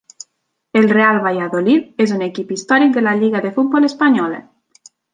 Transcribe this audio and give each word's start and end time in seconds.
El 0.79 0.87
Real 0.93 1.19
Valladolid 1.27 2.03
és 2.07 2.15
un 2.17 2.25
equip 2.31 2.57
històric 2.57 2.99
de 2.99 3.07
la 3.07 3.17
Lliga 3.23 3.45
de 3.47 3.55
Futbol 3.61 3.89
Espanyola. 3.93 4.43